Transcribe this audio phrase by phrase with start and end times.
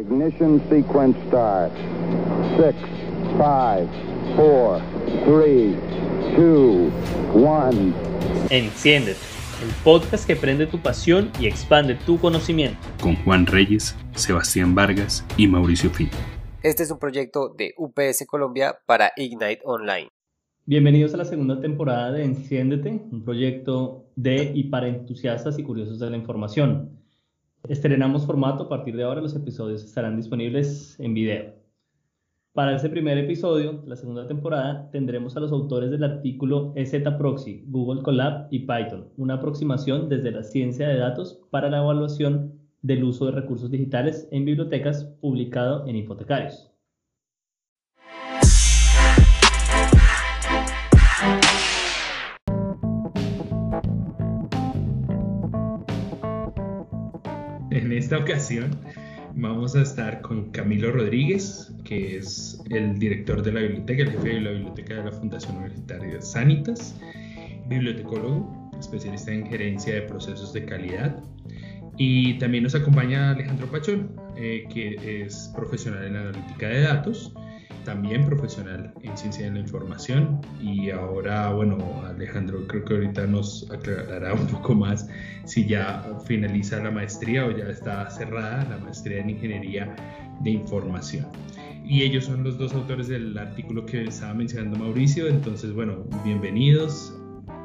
[0.00, 1.72] Ignition sequence start.
[2.56, 2.74] 6,
[3.36, 3.88] 5,
[4.34, 4.80] 4,
[5.26, 5.76] 3,
[6.38, 6.92] 2,
[7.34, 7.94] 1.
[8.48, 9.18] Enciéndete,
[9.62, 12.78] el podcast que prende tu pasión y expande tu conocimiento.
[13.02, 16.12] Con Juan Reyes, Sebastián Vargas y Mauricio Fino.
[16.62, 20.08] Este es un proyecto de UPS Colombia para Ignite Online.
[20.64, 25.98] Bienvenidos a la segunda temporada de Enciéndete, un proyecto de y para entusiastas y curiosos
[25.98, 26.99] de la información.
[27.68, 31.52] Estrenamos formato, a partir de ahora los episodios estarán disponibles en video.
[32.52, 37.64] Para este primer episodio la segunda temporada tendremos a los autores del artículo EZ Proxy,
[37.68, 43.04] Google Colab y Python, una aproximación desde la ciencia de datos para la evaluación del
[43.04, 46.69] uso de recursos digitales en bibliotecas publicado en Hipotecarios.
[57.80, 58.76] En esta ocasión
[59.36, 64.28] vamos a estar con Camilo Rodríguez, que es el director de la biblioteca, el jefe
[64.28, 66.96] de la biblioteca de la Fundación Universitaria Sanitas,
[67.68, 71.22] bibliotecólogo, especialista en gerencia de procesos de calidad.
[71.96, 77.32] Y también nos acompaña Alejandro Pachón, eh, que es profesional en analítica de datos
[77.84, 80.40] también profesional en ciencia de la información.
[80.60, 85.08] Y ahora, bueno, Alejandro creo que ahorita nos aclarará un poco más
[85.44, 89.94] si ya finaliza la maestría o ya está cerrada la maestría en ingeniería
[90.40, 91.26] de información.
[91.84, 97.12] Y ellos son los dos autores del artículo que estaba mencionando Mauricio, entonces, bueno, bienvenidos,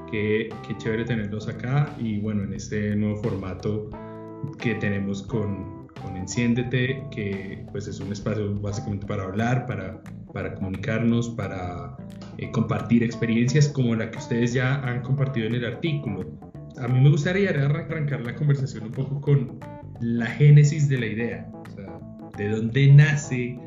[0.09, 1.93] qué, qué chévere tenerlos acá.
[1.99, 3.89] Y bueno, en este nuevo formato
[4.57, 10.01] que tenemos con, con Enciéndete, que pues es un espacio básicamente para hablar, para,
[10.33, 11.95] para comunicarnos, para
[12.37, 16.25] eh, compartir experiencias como la que ustedes ya han compartido en el artículo.
[16.77, 19.59] A mí me gustaría arrancar la conversación un poco con
[20.01, 21.99] la génesis de la idea, o sea,
[22.37, 23.57] de dónde nace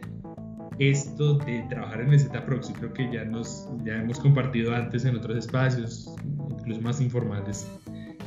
[0.78, 2.72] esto de trabajar en el Z-Proxy.
[2.74, 6.14] Creo que ya, nos, ya hemos compartido antes en otros espacios,
[6.50, 7.68] incluso más informales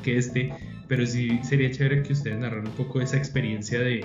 [0.03, 0.51] que este,
[0.91, 4.01] pero sí sería chévere que ustedes narraran un poco esa experiencia de,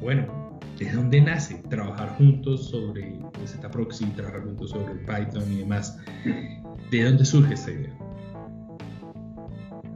[0.00, 5.98] bueno, ¿de dónde nace trabajar juntos sobre Z-Proxy, trabajar juntos sobre Python y demás?
[6.92, 7.98] ¿De dónde surge esta idea?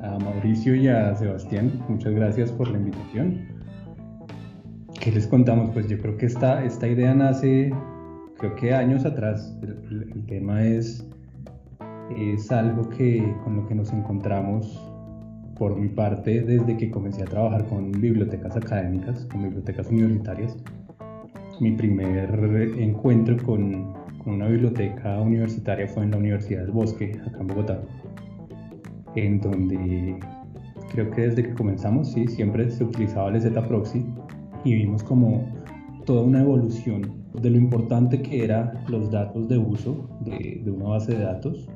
[0.02, 3.46] A Mauricio y a Sebastián, muchas gracias por la invitación.
[5.00, 5.70] ¿Qué les contamos?
[5.72, 7.72] Pues yo creo que esta, esta idea nace,
[8.38, 9.56] creo que años atrás.
[9.62, 11.08] El, el tema es,
[12.10, 14.87] es algo que con lo que nos encontramos
[15.58, 20.56] por mi parte, desde que comencé a trabajar con bibliotecas académicas, con bibliotecas universitarias,
[21.60, 22.30] mi primer
[22.78, 23.92] encuentro con,
[24.22, 27.82] con, una biblioteca universitaria fue en la Universidad del Bosque, acá en Bogotá,
[29.16, 30.18] en donde
[30.92, 34.06] creo que desde que comenzamos, sí, siempre se utilizaba el Z-Proxy
[34.64, 35.44] y vimos como
[36.04, 40.90] toda una evolución de lo importante que eran los datos de uso de, de una
[40.90, 41.68] base de datos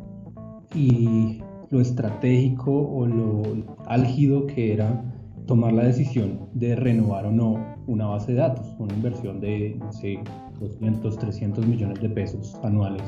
[0.74, 1.40] y
[1.72, 3.42] lo estratégico o lo
[3.86, 5.02] álgido que era
[5.46, 9.90] tomar la decisión de renovar o no una base de datos, una inversión de, no
[9.90, 10.20] sé,
[10.60, 13.02] 200, 300 millones de pesos anuales,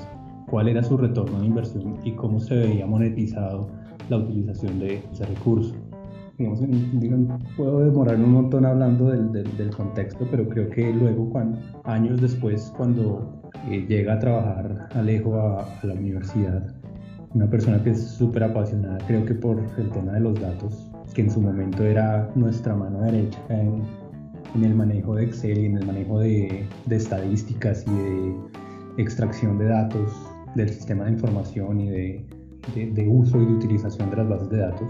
[0.51, 3.69] cuál era su retorno de inversión y cómo se veía monetizado
[4.09, 5.75] la utilización de ese recurso.
[6.39, 6.61] Digamos,
[7.57, 12.73] puedo demorarme un montón hablando del, del, contexto, pero creo que luego, cuando, años después,
[12.77, 16.75] cuando eh, llega a trabajar Alejo a, a la universidad,
[17.35, 21.23] una persona que es súper apasionada, creo que por el tema de los datos, que
[21.23, 23.83] en su momento era nuestra mano derecha en,
[24.55, 29.59] en el manejo de Excel y en el manejo de, de, estadísticas y de extracción
[29.59, 30.13] de datos
[30.55, 32.27] del sistema de información y de,
[32.75, 34.89] de, de, uso y de utilización de las bases de datos.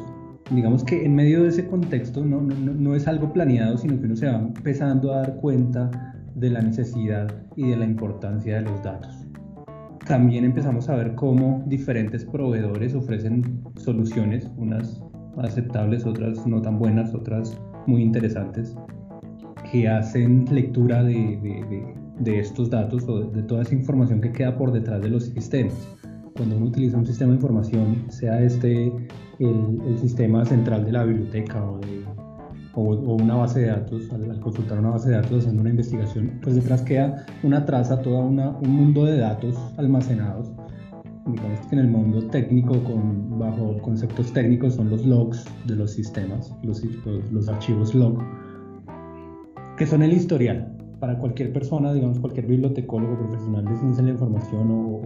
[0.50, 4.04] Digamos que en medio de ese contexto no, no, no es algo planeado, sino que
[4.04, 8.62] uno se va empezando a dar cuenta de la necesidad y de la importancia de
[8.62, 9.24] los datos
[10.06, 15.02] también empezamos a ver cómo diferentes proveedores ofrecen soluciones, unas
[15.38, 18.76] aceptables, otras no tan buenas, otras muy interesantes,
[19.70, 21.84] que hacen lectura de, de,
[22.20, 25.74] de, estos datos o de toda esa información que queda por detrás de los sistemas.
[26.36, 28.92] Cuando uno utiliza un sistema de información, sea este
[29.38, 32.04] el, el sistema central de la biblioteca o de
[32.74, 32.82] o,
[33.14, 36.82] una base de datos, al, consultar una base de datos haciendo una investigación, pues detrás
[36.82, 38.36] queda una traza, todo un
[38.66, 40.50] mundo de datos almacenados.
[41.26, 45.92] Digamos que en el mundo técnico, con, bajo conceptos técnicos, son los logs de los
[45.92, 46.82] sistemas, los,
[47.32, 48.18] los, archivos log,
[49.78, 54.14] que son el historial para cualquier persona, digamos cualquier bibliotecólogo profesional de ciencia de la
[54.14, 55.02] información o,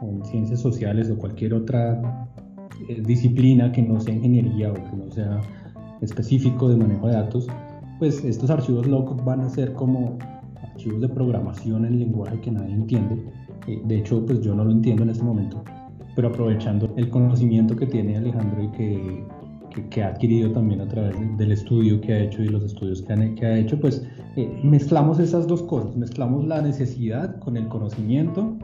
[0.00, 2.28] o ciencias sociales o cualquier otra
[2.88, 5.40] eh, disciplina que no sea ingeniería o que no sea
[6.02, 7.46] específico de manejo de datos,
[7.98, 10.18] pues estos archivos log van a ser como
[10.62, 13.24] archivos de programación en lenguaje que nadie entiende.
[13.66, 15.62] Eh, de hecho, pues yo no lo entiendo en este momento,
[16.16, 19.24] pero aprovechando el conocimiento que tiene Alejandro y que,
[19.90, 23.12] que, ha adquirido también a través del estudio que ha hecho y los estudios que,
[23.12, 24.04] han, que ha hecho, pues
[24.36, 28.56] eh, mezclamos esas dos cosas, mezclamos la necesidad con el conocimiento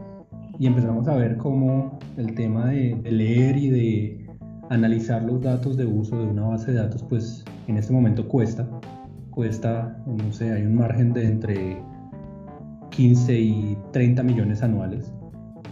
[0.58, 4.27] y empezamos a ver cómo el tema de, leer y de
[4.70, 8.68] analizar los datos de uso de una base de datos, pues en este momento cuesta,
[9.30, 11.82] cuesta, no sé, hay un margen de entre
[12.90, 15.12] 15 y 30 millones anuales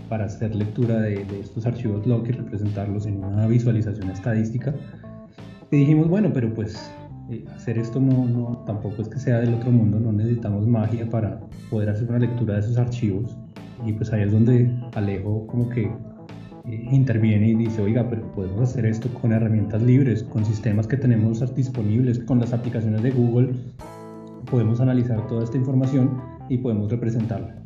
[0.09, 4.75] para hacer lectura de, estos archivos log y representarlos en una visualización estadística.
[5.71, 6.93] Y dijimos, bueno, pero pues
[7.31, 11.09] eh, hacer esto no, no, tampoco es que sea del otro mundo, no necesitamos magia
[11.11, 11.41] para
[11.71, 13.37] poder hacer una lectura de esos archivos.
[13.85, 15.91] Y pues ahí es donde Alejo como que
[16.69, 21.55] interviene y dice, oiga, pero podemos hacer esto con herramientas libres, con sistemas que tenemos
[21.55, 23.55] disponibles, con las aplicaciones de Google,
[24.51, 27.57] podemos analizar toda esta información y podemos representarla.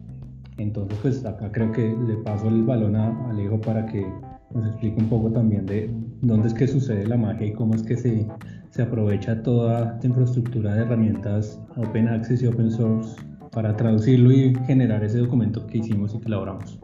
[0.58, 4.06] Entonces, pues acá creo que le paso el balón a Alejo para que
[4.55, 5.91] nos explique un poco también de
[6.23, 8.26] dónde es que sucede la magia y cómo es que se,
[8.70, 13.17] se aprovecha toda esta infraestructura de herramientas open access y open source
[13.52, 16.79] para traducirlo y generar ese documento que hicimos y que elaboramos.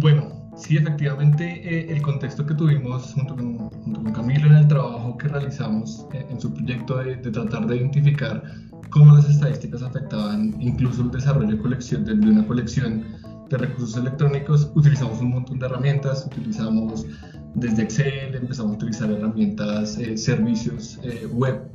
[0.00, 5.28] Bueno, sí, efectivamente, eh, el contexto que tuvimos junto con, Camilo en el trabajo que
[5.28, 8.42] realizamos eh, en su proyecto de, tratar de identificar
[8.90, 13.04] cómo las estadísticas afectaban incluso el desarrollo de, colección, de, una colección
[13.48, 17.06] de recursos electrónicos, utilizamos un montón de herramientas, utilizamos
[17.54, 21.00] desde Excel, empezamos a utilizar herramientas, eh, servicios
[21.32, 21.70] web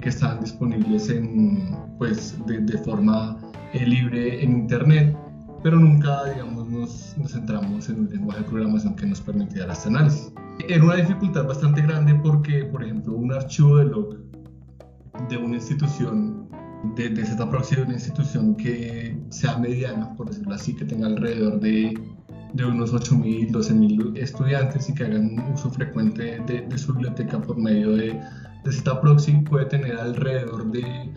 [0.00, 3.36] que están disponibles en, pues, de, forma
[3.72, 5.16] eh, libre en Internet,
[5.62, 9.88] pero nunca, digamos, nos, nos, centramos en un lenguaje de programación que nos permitiera este
[9.88, 10.32] análisis.
[10.68, 14.18] Era una dificultad bastante grande porque, por ejemplo, un archivo de log
[15.28, 16.48] de una institución
[16.94, 21.60] de, de proxy de una institución que sea mediana, por decirlo así, que tenga alrededor
[21.60, 21.98] de,
[22.54, 27.56] de unos 8.000, 12.000 estudiantes y que hagan uso frecuente de, de, su biblioteca por
[27.58, 28.20] medio de,
[28.64, 31.12] de esta proxy puede tener alrededor de,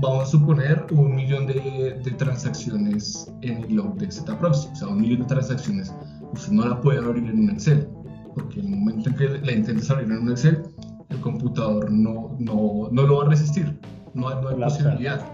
[0.00, 4.88] vamos a suponer, un millón de, de transacciones en el log de proxy, o sea,
[4.88, 5.94] un millón de transacciones.
[6.32, 7.88] Usted no la puede abrir en un Excel,
[8.34, 10.62] porque en el momento en que la intentes abrir en un Excel,
[11.08, 13.78] el computador no, no, no lo va a resistir,
[14.14, 15.24] no, no hay posibilidad.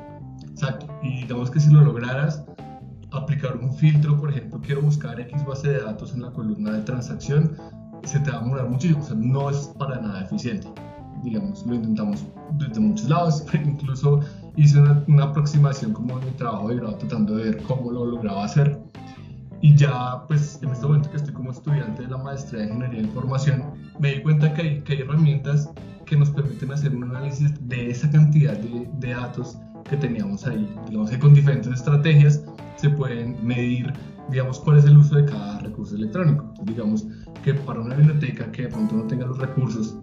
[0.50, 2.44] Exacto, y digamos que si lo lograras,
[3.12, 6.82] aplicar un filtro, por ejemplo, quiero buscar X base de datos en la columna de
[6.82, 7.56] transacción,
[8.04, 10.68] se te va a demorar muchísimo, o sea, no es para nada eficiente
[11.22, 12.24] digamos, lo intentamos
[12.58, 14.20] desde muchos lados, incluso
[14.56, 18.44] hice una, aproximación como en mi trabajo de grado tratando de ver cómo lo lograba
[18.44, 18.78] hacer.
[19.60, 23.00] Y ya, pues, en este momento que estoy como estudiante de la maestría de Ingeniería
[23.00, 23.64] de Información,
[23.98, 25.68] me di cuenta que hay, que hay herramientas
[26.06, 30.68] que nos permiten hacer un análisis de esa cantidad de, de datos que teníamos ahí.
[30.86, 32.44] Digamos que con diferentes estrategias
[32.76, 33.92] se pueden medir,
[34.30, 36.52] digamos, cuál es el uso de cada recurso electrónico.
[36.64, 37.06] digamos
[37.42, 39.98] que para una biblioteca que de pronto no tenga los recursos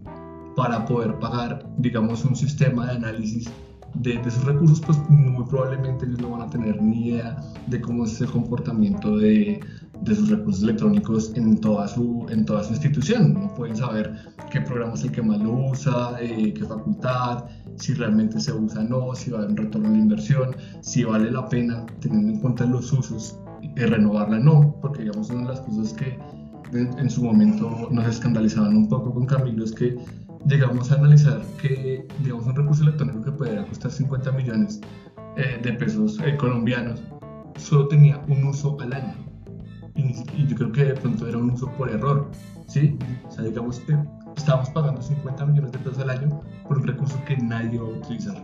[0.56, 3.50] para poder pagar, digamos, un sistema de análisis
[3.96, 7.38] de, esos recursos, pues muy probablemente ellos no van a tener ni idea
[7.68, 9.60] de cómo es el comportamiento de,
[10.02, 13.34] de sus recursos electrónicos en toda, su, en toda su institución.
[13.34, 14.14] No pueden saber
[14.52, 17.46] qué programa es el que más lo usa, eh, qué facultad,
[17.78, 21.04] si realmente se usa o no, si va a haber un retorno de inversión, si
[21.04, 23.38] vale la pena, teniendo en cuenta los usos,
[23.76, 26.20] eh, renovarla o no, porque digamos una de las cosas que
[26.74, 29.98] en, en su momento nos escandalizaban un poco con Camilo es que
[30.48, 34.80] llegamos a analizar que, digamos, un recurso electrónico que podría costar 50 millones
[35.38, 37.02] eh, de pesos eh, colombianos
[37.58, 39.14] solo tenía un uso al año.
[39.96, 42.30] Y, yo creo que de pronto era un uso por error,
[42.68, 42.98] ¿sí?
[43.28, 43.98] O sea, digamos que
[44.36, 47.90] estábamos pagando 50 millones de pesos al año por un recurso que nadie iba a
[47.90, 48.44] utilizar.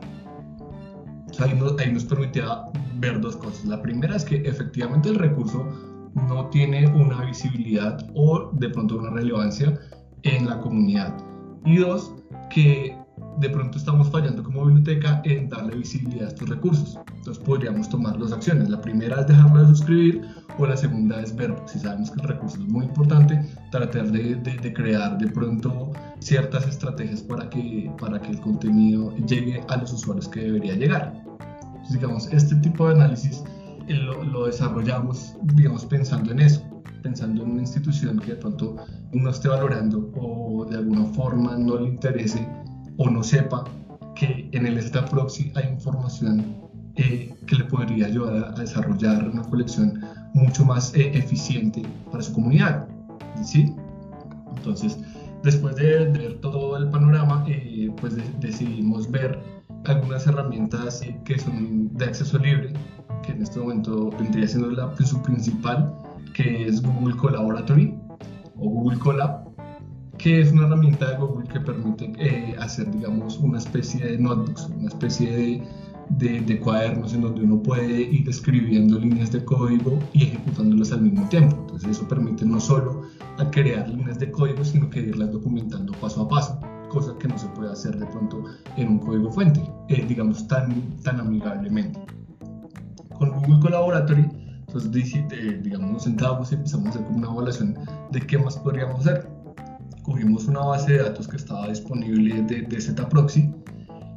[1.29, 2.63] O sea, ahí nos, ahí nos permitía
[2.99, 3.65] ver dos cosas.
[3.65, 5.65] La primera es que efectivamente el recurso
[6.13, 9.77] no tiene una visibilidad o de pronto una relevancia
[10.23, 11.15] en la comunidad
[11.65, 12.13] y dos,
[12.49, 12.95] que
[13.37, 16.99] de pronto estamos fallando como biblioteca en darle visibilidad a estos recursos.
[17.15, 18.69] Entonces podríamos tomar dos acciones.
[18.69, 20.21] La primera es dejarlo de suscribir
[20.57, 23.41] o la segunda es ver, si sabemos que el recurso es muy importante,
[23.71, 29.63] tratar de, de, crear de pronto ciertas estrategias para que, para que el contenido llegue
[29.69, 31.13] a los usuarios que debería llegar.
[31.67, 33.43] Entonces, digamos, este tipo de análisis
[33.87, 36.70] eh, lo, lo desarrollamos, digamos, pensando en eso
[37.01, 38.75] pensando en una institución que de pronto
[39.13, 42.47] no esté valorando o de alguna forma no le interese
[42.97, 43.63] o no sepa
[44.15, 46.61] que en el Stat Proxy hay información
[46.95, 50.01] eh, que le podría ayudar a, desarrollar una colección
[50.33, 52.87] mucho más eh, eficiente para su comunidad.
[53.43, 53.73] ¿sí?
[54.57, 54.99] Entonces,
[55.43, 59.39] después de ver todo el panorama, eh, pues decidimos ver
[59.85, 62.73] algunas herramientas que son de acceso libre,
[63.23, 65.93] que en este momento vendría siendo la, su principal,
[66.41, 67.93] que es Google Collaboratory
[68.57, 69.51] o Google Colab,
[70.17, 74.69] que es una herramienta de Google que permite eh, hacer, digamos, una especie de notebooks,
[74.77, 75.63] una especie de
[76.17, 81.27] de, cuadernos en donde uno puede ir escribiendo líneas de código y ejecutándolas al mismo
[81.29, 81.55] tiempo.
[81.61, 83.03] Entonces eso permite no solo
[83.37, 87.37] a crear líneas de código, sino que irlas documentando paso a paso, cosa que no
[87.37, 88.43] se puede hacer de pronto
[88.75, 91.97] en un código fuente, eh, digamos tan, tan amigablemente.
[93.17, 94.40] Con Google Collaboratory,
[94.75, 97.77] entonces eh, digamos sentamos y empezamos a hacer como una evaluación
[98.11, 99.27] de qué más podríamos hacer.
[100.03, 103.53] Cogimos una base de datos que estaba disponible de, de ZProxy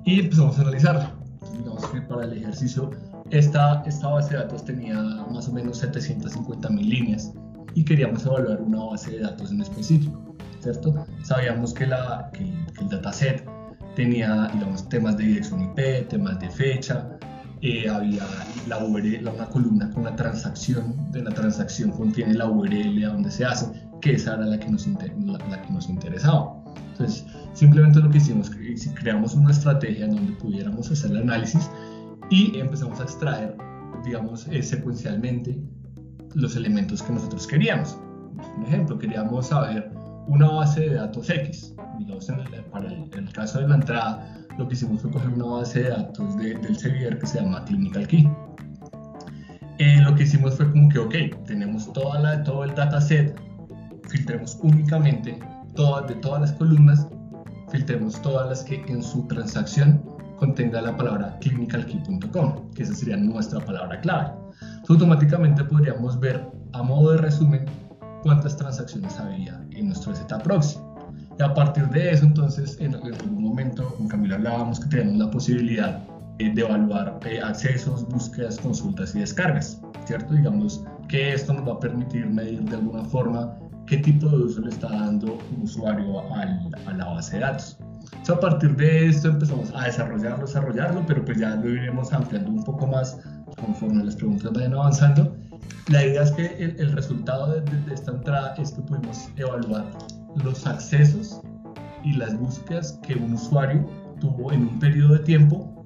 [0.04, 2.90] y empezamos a analizarla digamos que para el ejercicio
[3.30, 7.32] esta, esta base de datos tenía más o menos 750 mil líneas
[7.74, 10.94] y queríamos evaluar una base de datos en específico, ¿cierto?
[11.22, 12.44] Sabíamos que, la, que,
[12.80, 13.44] el dataset
[13.96, 17.18] tenía, digamos, temas de dirección IP, temas de fecha,
[17.62, 18.24] eh, había
[18.68, 23.30] la URL, una columna con la transacción, de la transacción contiene la URL a donde
[23.30, 23.66] se hace,
[24.00, 26.62] que esa era la que nos, la, la que nos interesaba.
[26.92, 28.50] Entonces, simplemente lo que hicimos,
[28.94, 31.70] creamos una estrategia en donde pudiéramos hacer el análisis
[32.30, 33.56] y empezamos a extraer,
[34.04, 35.58] digamos, eh, secuencialmente
[36.34, 37.98] los elementos que nosotros queríamos.
[38.56, 39.90] Por ejemplo, queríamos saber
[40.26, 41.74] una base de datos X.
[41.98, 42.28] Digamos,
[42.70, 46.36] para el, caso de la entrada, lo que hicimos fue coger una base de datos
[46.36, 48.28] del Sevier que se llama Clinical Key.
[49.78, 51.14] Eh, lo que hicimos fue como que, ok,
[51.46, 53.36] tenemos toda la, todo el dataset,
[54.08, 55.38] filtremos únicamente
[55.74, 57.08] todas, de todas las columnas,
[57.70, 60.00] filtremos todas las que en su transacción
[60.38, 64.30] contenga la palabra clinicalkey.com, que esa sería nuestra palabra clave.
[64.60, 67.64] Entonces, automáticamente podríamos ver a modo de resumen
[68.22, 70.78] cuántas transacciones había en nuestro Z-Proxy.
[71.38, 75.30] Y a partir de eso, entonces, en, algún momento, con Camila hablábamos que tenemos la
[75.30, 76.02] posibilidad
[76.38, 80.34] eh, de evaluar eh, accesos, búsquedas, consultas y descargas, ¿cierto?
[80.34, 84.60] Digamos que esto nos va a permitir medir de alguna forma qué tipo de uso
[84.60, 87.78] le está dando un usuario a la base de datos.
[88.28, 92.64] a partir de esto empezamos a desarrollarlo, desarrollarlo, pero pues ya lo iremos ampliando un
[92.64, 93.18] poco más
[93.60, 95.36] conforme las preguntas vayan avanzando.
[95.88, 99.84] La idea es que el, resultado de, esta entrada es que pudimos evaluar
[100.42, 101.40] los accesos
[102.02, 103.86] y las búsquedas que un usuario
[104.20, 105.82] tuvo en un periodo de tiempo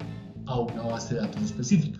[0.47, 1.99] a una base de datos específica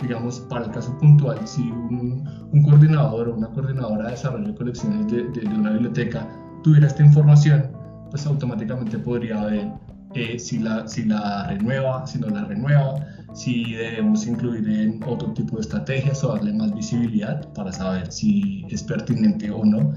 [0.00, 5.06] digamos, para el caso puntual, si un, coordinador o una coordinadora de desarrollo de colecciones
[5.08, 6.26] de, de, una biblioteca
[6.62, 7.70] tuviera esta información,
[8.10, 9.72] pues automáticamente podría ver
[10.14, 12.94] eh, si, la, si la renueva, si no la renueva,
[13.34, 18.64] si debemos incluir en otro tipo de estrategias o darle más visibilidad para saber si
[18.70, 19.92] es pertinente o no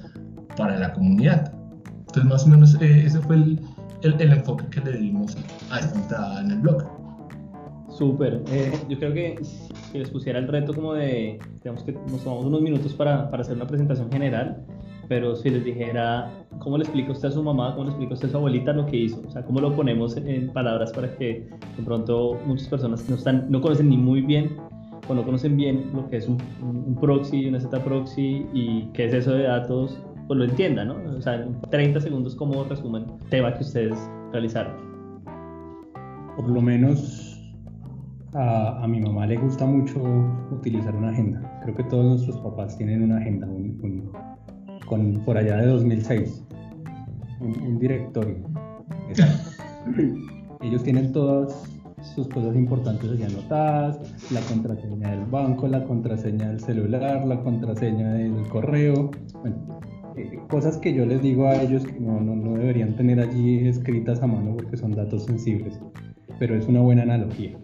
[0.57, 1.53] para la comunidad.
[2.09, 3.59] Entonces, más o menos eh, ese fue el,
[4.01, 5.37] el, enfoque que le dimos
[5.69, 6.83] a esta entrada en el blog.
[7.89, 8.41] Súper.
[8.51, 12.45] Eh, yo creo que si les pusiera el reto como de, digamos que nos tomamos
[12.45, 14.65] unos minutos para, para, hacer una presentación general,
[15.07, 18.29] pero si les dijera, ¿cómo le explica usted a su mamá, cómo le explica usted
[18.29, 19.21] a su abuelita lo que hizo?
[19.27, 21.47] O sea, ¿cómo lo ponemos en palabras para que
[21.77, 24.57] de pronto muchas personas no, están, no conocen ni muy bien
[25.07, 29.05] o no conocen bien lo que es un, un proxy, una Z proxy y qué
[29.05, 31.17] es eso de datos, pues lo entiendan, ¿no?
[31.17, 33.97] O sea, en 30 segundos, ¿cómo resumen el tema que ustedes
[34.31, 34.73] realizaron?
[36.35, 37.35] Por lo menos
[38.33, 39.99] a, mi mamá le gusta mucho
[40.51, 41.59] utilizar una agenda.
[41.63, 43.47] Creo que todos nuestros papás tienen una agenda,
[44.85, 46.45] con, por allá de 2006,
[47.39, 48.35] un, directorio.
[50.61, 51.63] Ellos tienen todas
[52.13, 58.13] sus cosas importantes allá anotadas, la contraseña del banco, la contraseña del celular, la contraseña
[58.13, 59.09] del correo,
[60.15, 64.21] eh, cosas que yo les digo a ellos que no, no, deberían tener allí escritas
[64.21, 65.79] a mano porque son datos sensibles,
[66.39, 67.57] pero es una buena analogía.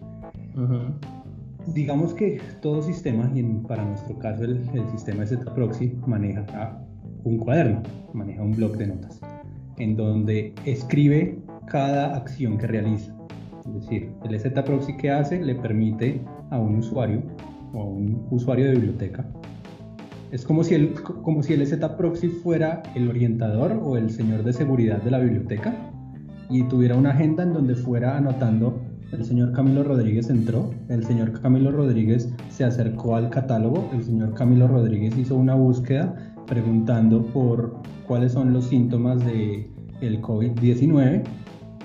[1.74, 6.46] Digamos que todo sistema, y para nuestro caso el, sistema de proxy maneja
[7.24, 7.82] un cuaderno,
[8.14, 9.20] maneja un blog de notas,
[9.78, 13.16] en donde escribe cada acción que realiza.
[13.66, 16.22] Es decir, el Z-Proxy que hace le permite
[16.52, 17.24] a un usuario
[17.74, 19.25] o a un usuario de biblioteca.
[20.36, 24.51] Es como si el, como si el Z-Proxy fuera el orientador o el señor de
[24.51, 25.74] seguridad de la biblioteca
[26.50, 28.82] y tuviera una agenda en donde fuera anotando
[29.13, 34.34] el señor Camilo Rodríguez entró, el señor Camilo Rodríguez se acercó al catálogo, el señor
[34.34, 36.13] Camilo Rodríguez hizo una búsqueda
[36.48, 41.24] preguntando por cuáles son los síntomas de el COVID-19.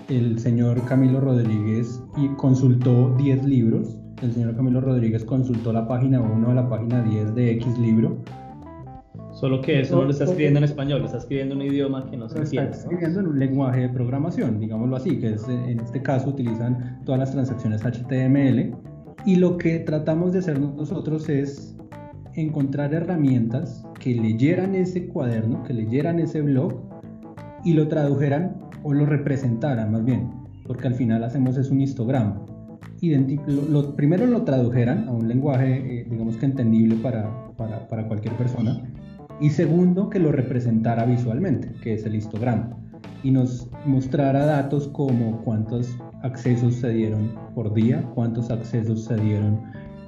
[0.09, 2.02] El señor Camilo Rodríguez
[2.37, 3.97] consultó 10 libros.
[4.23, 8.19] El señor Camilo Rodríguez consultó la página 1 a la página 10 de X libro.
[9.40, 12.11] Solo que eso no lo está escribiendo en español, lo está escribiendo en un idioma
[12.11, 12.73] que no se entiende.
[12.73, 17.00] Está escribiendo en un lenguaje de programación, digámoslo así, que es, en este caso utilizan
[17.06, 18.76] todas las transacciones HTML.
[19.25, 21.75] Y lo que tratamos de hacer nosotros es
[22.35, 26.75] encontrar herramientas que leyeran ese cuaderno, que leyeran ese blog
[27.64, 30.30] y lo tradujeran o lo representaran más bien,
[30.66, 32.44] porque al final hacemos es un histograma.
[33.47, 38.35] lo, primero lo tradujeran a un lenguaje, eh, digamos que entendible para, para, para cualquier
[38.35, 38.82] persona,
[39.40, 42.76] y segundo que lo representara visualmente, que es el histograma,
[43.23, 49.61] y nos mostrara datos como cuántos accesos se dieron por día, cuántos accesos se dieron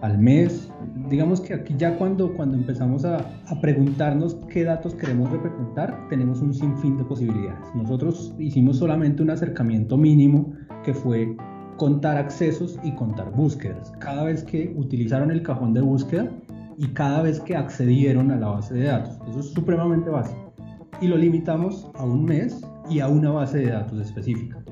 [0.03, 0.71] al mes.
[1.09, 6.41] Digamos que aquí ya cuando, cuando empezamos a, a, preguntarnos qué datos queremos representar, tenemos
[6.41, 7.75] un sinfín de posibilidades.
[7.75, 10.53] Nosotros hicimos solamente un acercamiento mínimo
[10.85, 11.35] que fue
[11.77, 13.93] contar accesos y contar búsquedas.
[13.99, 16.31] Cada vez que utilizaron el cajón de búsqueda
[16.79, 19.19] y cada vez que accedieron a la base de datos.
[19.29, 20.53] Eso es supremamente básico.
[21.01, 24.63] Y lo limitamos a un mes y a una base de datos específica.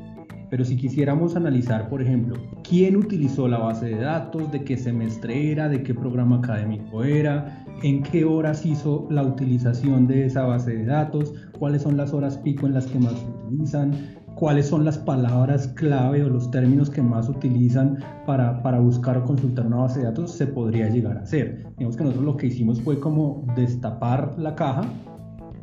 [0.51, 2.35] Pero si quisiéramos analizar, por ejemplo,
[2.69, 7.65] quién utilizó la base de datos, de qué semestre era, de qué programa académico era,
[7.85, 12.37] en qué horas hizo la utilización de esa base de datos, cuáles son las horas
[12.39, 13.93] pico en las que más se utilizan,
[14.35, 19.25] cuáles son las palabras clave o los términos que más utilizan para, para, buscar o
[19.25, 21.67] consultar una base de datos, se podría llegar a hacer.
[21.77, 24.83] Digamos que nosotros lo que hicimos fue como destapar la caja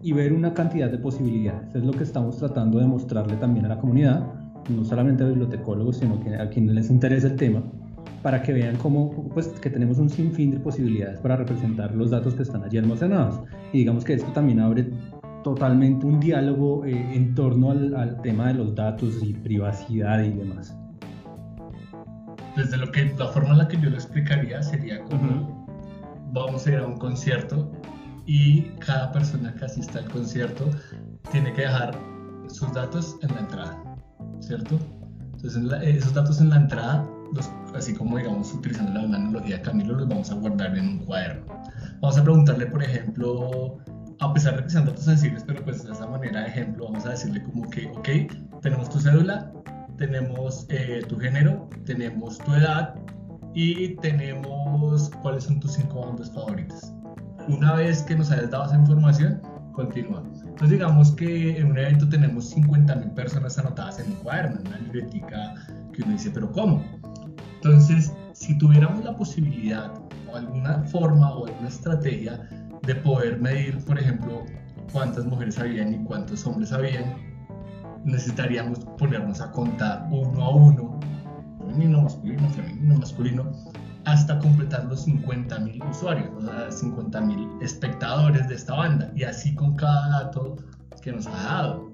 [0.03, 1.73] y ver una cantidad de posibilidades.
[1.75, 4.23] Es lo que estamos tratando de mostrarle también a la comunidad
[4.69, 7.63] no solamente a bibliotecólogos, sino a quienes les interesa el tema,
[8.21, 12.33] para que vean cómo, pues, que tenemos un sinfín de posibilidades para representar los datos
[12.33, 13.39] que están allí almacenados.
[13.71, 14.89] Y digamos que esto también abre
[15.53, 20.75] totalmente un diálogo eh, en torno al, tema de los datos y privacidad y demás.
[22.57, 25.65] Desde lo que la forma en la que yo lo explicaría sería como
[26.33, 27.71] vamos a ir a un concierto
[28.25, 30.69] y cada persona que asista al concierto
[31.31, 31.97] tiene que dejar
[32.47, 33.97] sus datos en la entrada.
[34.41, 34.77] ¿cierto?
[35.35, 37.07] Entonces esos datos en la entrada,
[37.73, 41.45] así como digamos utilizando la analogía de Camilo, los vamos a guardar en un cuaderno.
[42.01, 43.77] Vamos a preguntarle, por ejemplo,
[44.19, 47.11] a pesar de que sean datos sensibles, pero pues de esa manera ejemplo, vamos a
[47.11, 49.51] decirle como que, ok, tenemos tu cédula,
[49.97, 52.95] tenemos eh, tu género, tenemos tu edad
[53.53, 56.93] y tenemos cuáles son tus cinco bandas favoritas.
[57.47, 59.41] Una vez que nos hayas dado esa información,
[59.73, 60.41] continuamos.
[60.41, 64.77] Entonces digamos que en un evento tenemos 50.000 personas anotadas en un cuaderno, en una
[64.79, 65.53] libretica
[65.93, 66.83] que uno dice, pero ¿cómo?
[67.55, 69.91] Entonces, si tuviéramos la posibilidad
[70.31, 72.47] o alguna forma o alguna estrategia
[72.87, 74.45] de poder medir, por ejemplo,
[74.93, 77.17] cuántas mujeres habían y cuántos hombres habían,
[78.05, 80.99] necesitaríamos ponernos a contar uno a uno,
[81.59, 83.51] femenino, masculino, femenino, masculino,
[84.05, 89.75] hasta completar los 50.000 usuarios, o sea, 50.000 espectadores de esta banda, y así con
[89.75, 90.55] cada dato
[91.01, 91.91] que nos ha dado.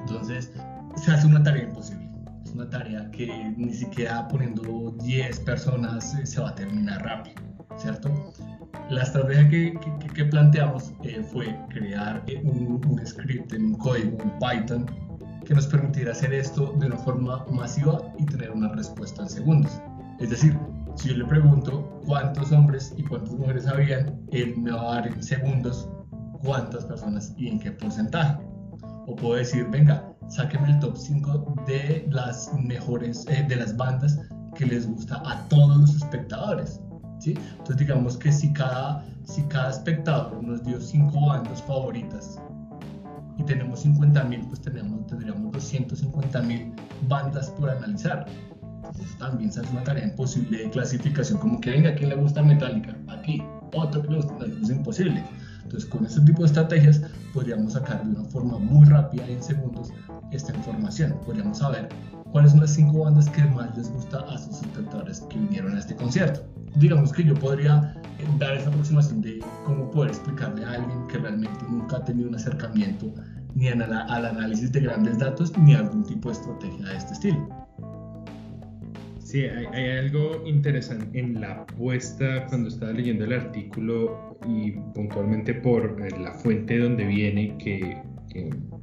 [0.00, 0.52] Entonces,
[0.96, 2.06] se hace una tarea imposible.
[2.44, 7.42] Es una tarea que ni siquiera poniendo 10 personas eh, se va a terminar rápido,
[7.78, 8.10] ¿cierto?
[8.90, 9.78] La estrategia que,
[10.14, 14.86] que, planteamos eh, fue crear eh, un, un script en un código en Python
[15.46, 19.80] que nos permitiera hacer esto de una forma masiva y tener una respuesta en segundos.
[20.20, 20.56] Es decir,
[20.96, 25.06] si yo le pregunto cuántos hombres y cuántas mujeres habían, él me va a dar
[25.08, 25.88] en segundos
[26.42, 28.38] cuántas personas y en qué porcentaje.
[29.06, 34.18] O puedo decir, venga, sáqueme el top 5 de las mejores, eh, de las bandas
[34.54, 36.80] que les gusta a todos los espectadores.
[37.22, 37.34] ¿Sí?
[37.52, 42.38] Entonces digamos que si cada, si cada espectador nos dio 5 bandas favoritas
[43.38, 46.72] y tenemos 50.000, pues tenemos, tendríamos 250.000
[47.08, 48.26] bandas por analizar
[49.18, 52.42] también se hace una tarea imposible de clasificación, como que venga, ¿a quién le gusta
[52.42, 52.96] Metallica?
[53.08, 53.42] Aquí,
[53.74, 55.22] otro que le gusta, es imposible.
[55.62, 59.90] Entonces, con este tipo de estrategias podríamos sacar de una forma muy rápida, en segundos,
[60.32, 61.16] esta información.
[61.24, 61.88] Podríamos saber
[62.32, 65.78] cuáles son las cinco bandas que más les gusta a sus espectadores que vinieron a
[65.78, 66.42] este concierto.
[66.76, 71.18] Digamos que yo podría eh, dar esa aproximación de cómo poder explicarle a alguien que
[71.18, 73.12] realmente nunca ha tenido un acercamiento
[73.54, 77.48] ni al análisis de grandes datos ni a algún tipo de estrategia de este estilo.
[79.18, 85.96] Sí, hay, algo interesante en la apuesta cuando estaba leyendo el artículo y puntualmente por
[86.02, 87.96] eh, la fuente donde viene, que,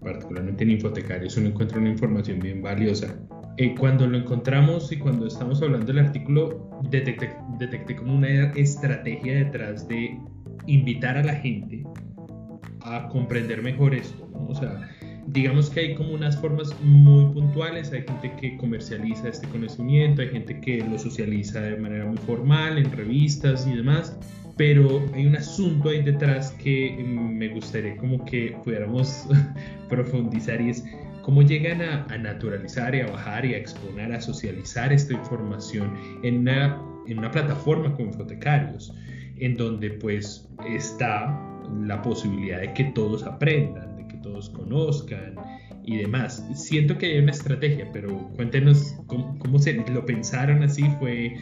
[0.01, 3.15] particularmente en Infotecarios uno encuentra una información bien valiosa.
[3.61, 9.33] Eh, cuando lo encontramos y cuando estamos hablando del artículo, detecté, detecté como una estrategia
[9.33, 10.17] detrás de
[10.65, 11.83] invitar a la gente
[12.79, 14.47] a comprender mejor esto, ¿no?
[14.47, 14.89] O sea,
[15.27, 20.29] digamos que hay como unas formas muy puntuales, hay gente que comercializa este conocimiento, hay
[20.29, 24.17] gente que lo socializa de manera muy formal, en revistas y demás,
[24.55, 29.27] pero hay un asunto ahí detrás que me gustaría como que pudiéramos
[29.89, 30.85] profundizar y es
[31.21, 35.93] cómo llegan a, a, naturalizar y a bajar y a exponer, a socializar esta información
[36.23, 38.93] en una, en una plataforma como Infotecarios,
[39.37, 41.39] en donde pues está
[41.85, 45.35] la posibilidad de que todos aprendan, de que todos conozcan
[45.85, 46.45] y demás.
[46.55, 51.35] Siento que hay una estrategia, pero cuéntenos cómo, cómo se lo pensaron así, fue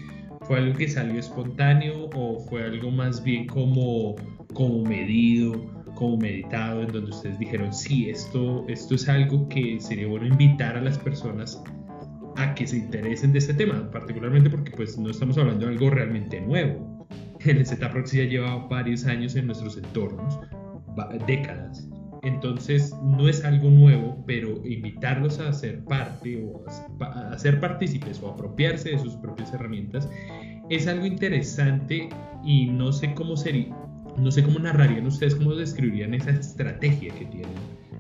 [0.48, 4.16] ¿Fue algo que salió espontáneo o fue algo más bien como,
[4.54, 10.08] como medido, como meditado, en donde ustedes dijeron, sí, esto, esto es algo que sería
[10.08, 11.62] bueno invitar a las personas
[12.36, 15.90] a que se interesen de este tema, particularmente porque pues no estamos hablando de algo
[15.90, 17.08] realmente nuevo.
[17.44, 20.40] El Z-Proxy ya lleva varios años en nuestros entornos,
[21.26, 21.88] décadas.
[22.24, 26.64] Entonces no es algo nuevo, pero invitarlos a ser parte o
[27.02, 30.10] a, ser partícipes o apropiarse de sus propias herramientas
[30.70, 32.10] es algo interesante
[32.44, 33.74] y no sé cómo sería,
[34.18, 37.52] no sé cómo narrarían ustedes, cómo describirían esa estrategia que tienen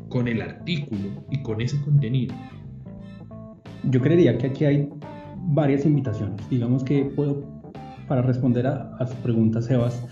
[0.09, 2.33] con el artículo y con ese contenido.
[3.83, 4.89] Yo creería que aquí hay
[5.35, 6.49] varias invitaciones.
[6.49, 7.43] Digamos que puedo,
[8.07, 10.03] para responder a, a su pregunta, Sebas,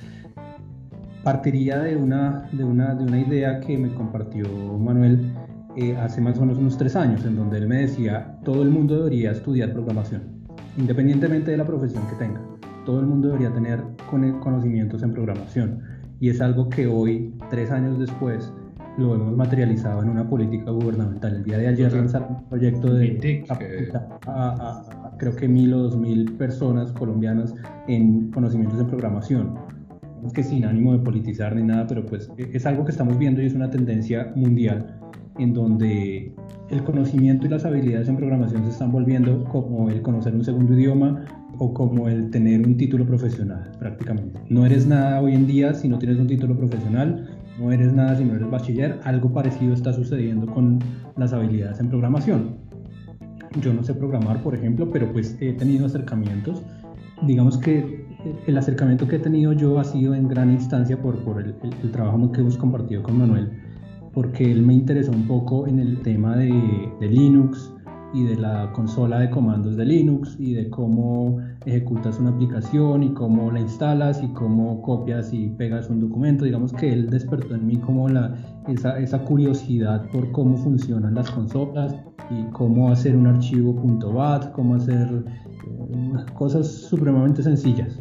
[1.23, 5.33] partiría de una, de una, de una idea que me compartió Manuel
[5.75, 8.69] eh, hace más o menos unos tres años, en donde él me decía, todo el
[8.69, 10.21] mundo debería estudiar programación,
[10.77, 12.39] independientemente de la profesión que tenga.
[12.85, 15.81] Todo el mundo debería tener conocimientos en programación.
[16.25, 18.51] Y es algo que hoy, tres años después,
[18.97, 21.35] lo hemos materializado en una política gubernamental.
[21.35, 23.43] El día de ayer lanzaron un proyecto de
[25.19, 27.53] creo que mil o dos mil personas colombianas
[27.87, 29.53] en conocimientos en programación
[30.33, 33.43] que sin ánimo de politizar ni nada, pero pues e, es algo que estamos viendo
[33.43, 34.99] y es una tendencia mundial
[35.37, 36.33] en donde
[36.71, 40.73] el conocimiento y las habilidades en programación se están volviendo como el conocer un segundo
[40.73, 41.23] idioma
[41.59, 44.39] o como el tener un título profesional prácticamente.
[44.49, 48.17] No eres nada hoy en día si no tienes un título profesional, no eres nada
[48.17, 50.79] si no eres bachiller, algo parecido está sucediendo con
[51.17, 52.57] las habilidades en programación.
[53.61, 56.61] Yo no sé programar, por ejemplo, pero pues he tenido acercamientos.
[57.25, 58.05] Digamos que
[58.47, 61.55] el acercamiento que he tenido yo ha sido en gran instancia por, por el,
[61.91, 63.49] trabajo que hemos compartido con Manuel,
[64.13, 66.51] porque él me interesó un poco en el tema de,
[66.99, 67.73] de, Linux
[68.15, 73.13] y de la consola de comandos de Linux y de cómo ejecutas una aplicación y
[73.13, 76.45] cómo la instalas y cómo copias y pegas un documento.
[76.45, 78.33] Digamos que él despertó en mí como la,
[78.69, 81.93] esa, esa curiosidad por cómo funcionan las consolas
[82.31, 83.73] y cómo hacer un archivo
[84.13, 85.25] .bat, cómo hacer
[85.67, 87.99] eh, cosas supremamente sencillas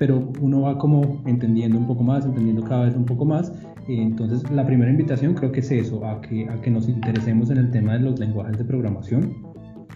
[0.00, 3.52] pero uno va como entendiendo un poco más, entendiendo cada vez un poco más.
[3.86, 7.58] Entonces, la primera invitación creo que es eso, a que, a que nos interesemos en
[7.58, 9.36] el tema de los lenguajes de programación.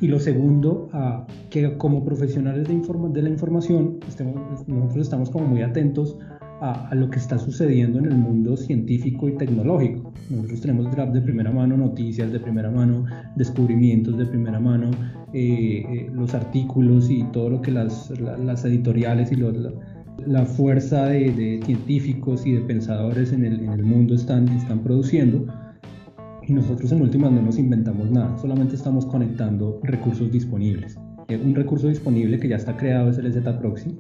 [0.03, 4.35] Y lo segundo, a que como profesionales de, de la información, estemos,
[4.69, 6.19] nosotros estamos como muy atentos
[6.61, 10.13] a, a, lo que está sucediendo en el mundo científico y tecnológico.
[10.29, 14.91] Nosotros tenemos de primera mano noticias, de primera mano descubrimientos, de primera mano
[15.37, 19.57] eh, eh, los artículos y todo lo que las, las editoriales y los,
[20.27, 25.47] la fuerza de, científicos y de pensadores en el, mundo están, están produciendo.
[26.47, 30.99] Y nosotros en últimas no nos inventamos nada, solamente estamos conectando recursos disponibles.
[31.29, 33.95] Eh, un recurso disponible que ya está creado es el Z-Proxy, eh,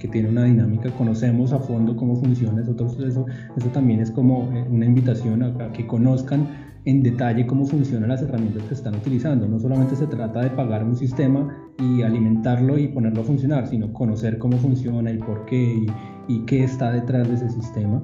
[0.00, 4.66] que tiene una dinámica, conocemos a fondo cómo funciona, eso, eso también es como eh,
[4.68, 6.48] una invitación a, a que conozcan
[6.84, 9.46] en detalle cómo funcionan las herramientas que están utilizando.
[9.46, 13.92] No solamente se trata de pagar un sistema y alimentarlo y ponerlo a funcionar, sino
[13.92, 15.86] conocer cómo funciona y por qué
[16.28, 18.02] y, qué está detrás de ese sistema.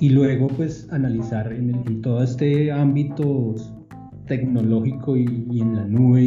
[0.00, 3.54] Y luego pues analizar en, todo este ámbito
[4.26, 6.22] tecnológico y, en la nube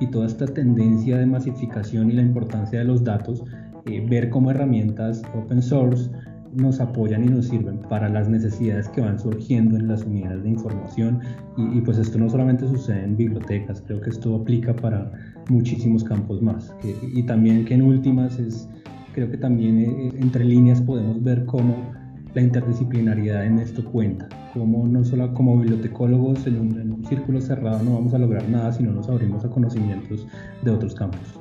[0.00, 3.44] y, toda esta tendencia de masificación y la importancia de los datos,
[3.86, 6.10] eh, ver cómo herramientas open source
[6.54, 10.50] nos apoyan y nos sirven para las necesidades que van surgiendo en las unidades de
[10.50, 11.20] información.
[11.56, 15.10] Y, pues esto no solamente sucede en bibliotecas, creo que esto aplica para
[15.48, 16.74] muchísimos campos más.
[17.14, 18.68] Y también que en últimas es,
[19.12, 21.92] creo que también eh, entre líneas podemos ver cómo
[22.34, 27.40] la interdisciplinariedad en esto cuenta, como no solo como bibliotecólogos en un, en un círculo
[27.40, 30.26] cerrado no vamos a lograr nada si no nos abrimos a conocimientos
[30.62, 31.40] de otros campos.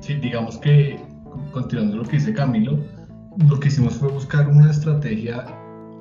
[0.00, 0.98] Sí, digamos que
[1.52, 2.78] continuando lo que dice Camilo,
[3.48, 5.44] lo que hicimos fue buscar una estrategia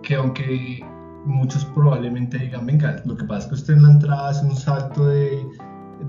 [0.03, 0.83] que aunque
[1.25, 4.55] muchos probablemente digan, venga, lo que pasa es que usted en la entrada hace un
[4.55, 5.45] salto de,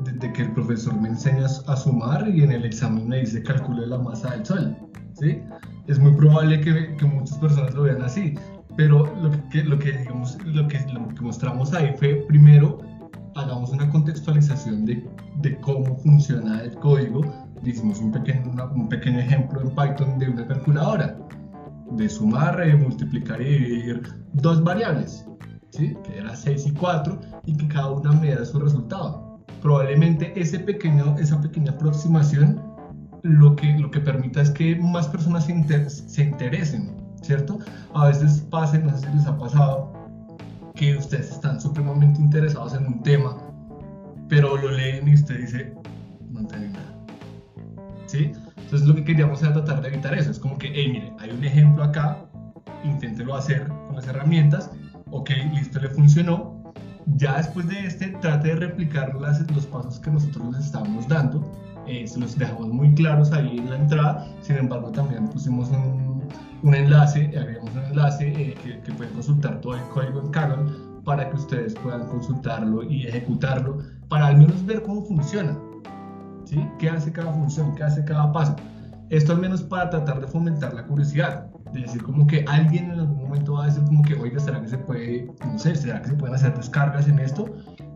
[0.04, 3.86] de, que el profesor me enseña a sumar y en el examen me dice calcule
[3.86, 4.76] la masa del sol.
[5.18, 5.40] ¿sí?
[5.86, 8.34] Es muy probable que, que muchas personas lo vean así,
[8.76, 12.78] pero lo que, lo que, digamos, lo que, lo que mostramos ahí fue primero
[13.34, 15.08] hagamos una contextualización de,
[15.40, 17.22] de cómo funciona el código.
[17.64, 21.16] Hicimos un pequeño, un pequeño ejemplo en Python de una calculadora,
[21.92, 25.26] de sumar, eh, multiplicar y dividir dos variables,
[25.70, 25.96] ¿sí?
[26.04, 29.38] que era 6 y 4, y que cada una me da su resultado.
[29.62, 32.60] Probablemente ese pequeño, esa pequeña aproximación
[33.22, 37.58] lo que, lo que permita es que más personas se, se interesen, ¿cierto?
[37.94, 39.92] A veces pasa, no sé si les ha pasado,
[40.80, 43.36] que ustedes están supremamente interesados en un tema,
[44.30, 45.74] pero lo leen y usted dice,
[46.30, 46.96] no entiendo nada.
[48.06, 48.32] ¿Sí?
[48.56, 50.30] Entonces lo que queríamos era tratar de evitar eso.
[50.30, 52.24] Es como que, hey, mire, hay un ejemplo acá,
[52.82, 54.70] inténtelo hacer con las herramientas,
[55.10, 56.72] ok, listo, le funcionó.
[57.16, 61.44] Ya después de este, trate de replicar las, los pasos que nosotros les estábamos dando.
[61.86, 64.26] Eh, se los dejamos muy claros ahí en la entrada.
[64.40, 66.09] Sin embargo, también pusimos un,
[66.62, 70.72] un enlace, agregamos un enlace eh, que, que, pueden consultar todo el código en Kaggle
[71.04, 75.56] para que ustedes puedan consultarlo y ejecutarlo para al menos ver cómo funciona.
[76.44, 76.66] ¿sí?
[76.78, 77.74] ¿Qué hace cada función?
[77.74, 78.56] ¿Qué hace cada paso?
[79.08, 83.00] Esto al menos para tratar de fomentar la curiosidad, de decir como que alguien en
[83.00, 86.08] algún momento va a decir como que, oiga, ¿será que se puede, no ¿será que
[86.08, 87.46] se pueden hacer descargas en esto?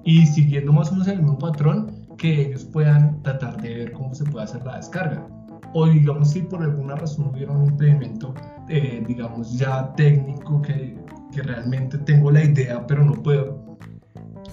[0.05, 4.14] Y siguiendo más o menos el mismo patrón, que ellos puedan tratar de ver cómo
[4.14, 5.27] se puede hacer la descarga.
[5.72, 8.35] O digamos si por alguna razón hubiera un impedimento,
[8.68, 10.96] eh, digamos ya técnico, que,
[11.33, 13.77] que realmente tengo la idea pero no puedo,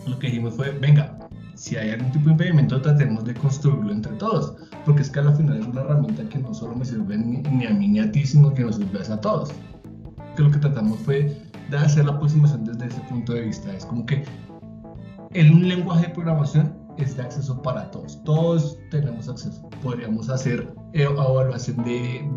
[0.08, 1.18] lo que dijimos fue, venga,
[1.56, 5.36] si hay algún tipo de impedimento, tratemos de construirlo entre todos, porque es que al
[5.36, 8.26] final es una herramienta que no solo me sirve ni, a mí ni a ti,
[8.26, 9.52] sino que nos sirve a todos.
[10.36, 11.38] Que lo que tratamos fue
[11.70, 13.72] de hacer la aproximación desde ese punto de vista.
[13.74, 14.24] Es como que
[15.34, 18.24] en un lenguaje de programación es de acceso para todos.
[18.24, 19.70] Todos tenemos acceso.
[19.82, 22.30] Podríamos hacer eh, evaluación de,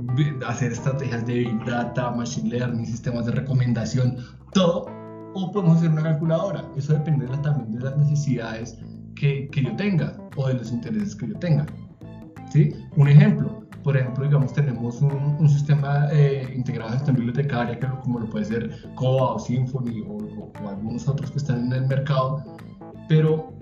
[0.46, 4.16] hacer estrategias de Big Data, Machine Learning, sistemas de recomendación,
[4.52, 4.86] todo.
[5.34, 6.64] O podemos hacer una calculadora.
[6.76, 8.78] Eso depende también de las necesidades
[9.16, 11.66] que, que, yo tenga o de los intereses que yo tenga.
[12.52, 12.72] ¿Sí?
[12.96, 17.86] Un ejemplo, por ejemplo, digamos, tenemos un, un sistema eh, integrado de gestión bibliotecaria, que
[18.02, 21.86] como lo puede ser COA o Symfony o, o, algunos otros que están en el
[21.86, 22.42] mercado,
[23.08, 23.52] pero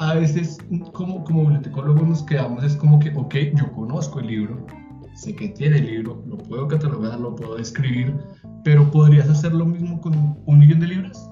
[0.00, 0.58] a veces
[0.92, 4.66] como, como bibliotecólogos nos quedamos, es como que, ok, yo conozco el libro,
[5.14, 8.16] sé que tiene el libro, lo puedo catalogar, lo puedo escribir,
[8.64, 11.30] pero ¿podrías hacer lo mismo con un millón de libros?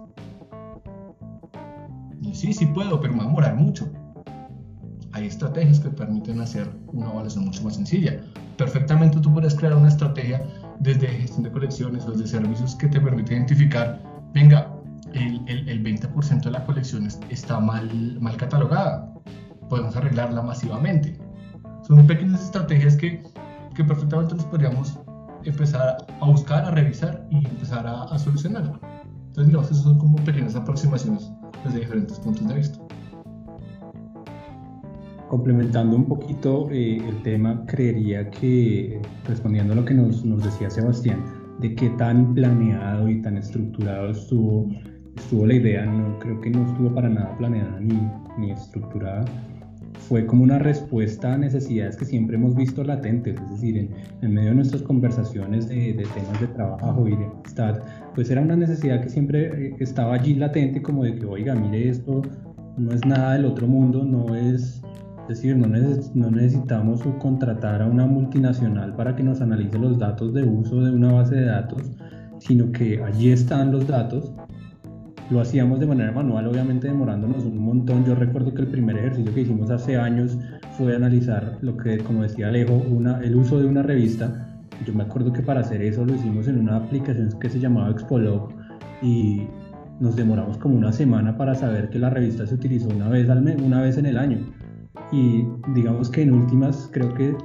[2.34, 3.90] sí, sí puedo, pero me va a demorar mucho.
[5.12, 8.20] Hay estrategias que permiten hacer una evaluación mucho más sencilla.
[8.58, 10.44] Perfectamente tú puedes crear una estrategia
[10.78, 14.00] desde gestión de colecciones o desde servicios que te permite identificar,
[14.34, 14.77] venga,
[15.18, 19.12] el, el, el 20% de la colección está mal, mal catalogada.
[19.68, 21.18] Podemos arreglarla masivamente.
[21.86, 23.22] Son pequeñas estrategias que,
[23.74, 24.98] que perfectamente nos podríamos
[25.44, 28.78] empezar a buscar, a revisar y empezar a, a solucionar.
[29.28, 31.30] Entonces, digamos, esas son como pequeñas aproximaciones
[31.64, 32.78] desde diferentes puntos de vista.
[35.28, 40.70] Complementando un poquito eh, el tema, creería que, respondiendo a lo que nos, nos, decía
[40.70, 41.22] Sebastián,
[41.60, 44.68] de qué tan planeado y tan estructurado estuvo,
[45.18, 49.24] estuvo la idea, no creo que no estuvo para nada planeada ni, ni estructurada.
[50.08, 53.90] Fue como una respuesta a necesidades que siempre hemos visto latentes, es decir, en,
[54.22, 57.80] en medio de nuestras conversaciones de, de, temas de trabajo y de amistad,
[58.14, 61.88] pues era una necesidad que siempre eh, estaba allí latente, como de que, oiga, mire,
[61.88, 62.22] esto
[62.76, 64.82] no es nada del otro mundo, no es,
[65.22, 69.98] es decir, no, neces no necesitamos contratar a una multinacional para que nos analice los
[69.98, 71.82] datos de uso de una base de datos,
[72.38, 74.32] sino que allí están los datos
[75.30, 78.04] lo hacíamos de manera manual, obviamente demorándonos un montón.
[78.04, 80.38] Yo recuerdo que el primer ejercicio que hicimos hace años
[80.76, 84.46] fue analizar lo que, como decía Alejo, una, el uso de una revista.
[84.86, 87.90] Yo me acuerdo que para hacer eso lo hicimos en una aplicación que se llamaba
[87.90, 88.50] Expolog
[89.02, 89.42] y
[90.00, 93.44] nos demoramos como una semana para saber que la revista se utilizó una vez, al
[93.62, 94.38] una vez en el año.
[95.12, 97.36] Y digamos que en últimas creo que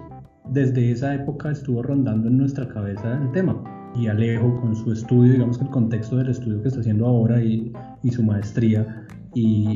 [0.50, 5.34] desde esa época estuvo rondando en nuestra cabeza el tema y Alejo con su estudio,
[5.34, 7.72] digamos que el contexto del estudio que está haciendo ahora y,
[8.04, 9.76] y su maestría y,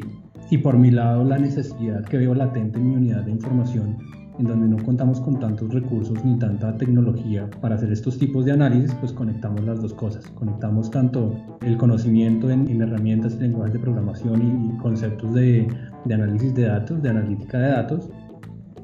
[0.50, 3.98] y, por mi lado la necesidad que veo latente en mi unidad de información
[4.40, 8.52] en donde no contamos con tantos recursos ni tanta tecnología para hacer estos tipos de
[8.52, 10.28] análisis, pues conectamos las dos cosas.
[10.36, 15.68] Conectamos tanto el conocimiento en, en herramientas y lenguajes de programación y, y conceptos de,
[16.06, 18.10] de análisis de datos, de analítica de datos,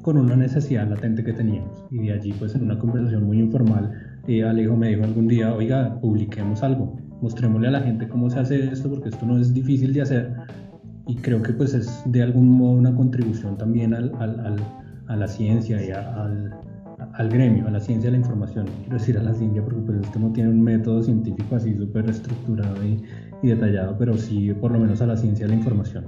[0.02, 1.86] con una necesidad latente que teníamos.
[1.91, 5.99] Y de allí, pues en una conversación muy informal, Alejo me dijo algún día, oiga,
[5.99, 9.93] publiquemos algo, mostrémosle a la gente cómo se hace esto, porque esto no es difícil
[9.93, 10.33] de hacer.
[11.07, 14.55] Y creo que pues es de algún modo una contribución también al, al,
[15.07, 16.53] a la ciencia y al,
[17.13, 18.65] al, gremio, a la ciencia de la información.
[18.83, 22.81] Quiero decir a la ciencia porque pues no tiene un método científico así súper estructurado
[22.86, 23.03] y,
[23.41, 26.05] y detallado, pero sí por lo menos a la ciencia de la información.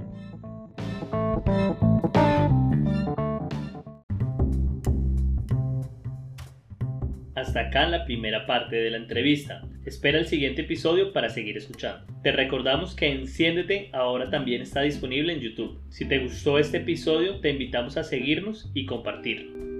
[7.56, 9.62] Hasta acá la primera parte de la entrevista.
[9.86, 12.04] Espera el siguiente episodio para seguir escuchando.
[12.22, 15.80] Te recordamos que Enciéndete ahora también está disponible en YouTube.
[15.88, 19.75] Si te gustó este episodio, te invitamos a seguirnos y compartirlo.